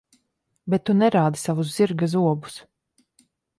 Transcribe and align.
Bet 0.73 0.83
tu 0.89 0.95
nerādi 1.01 1.43
savus 1.43 1.75
zirga 1.75 2.11
zobus. 2.17 2.59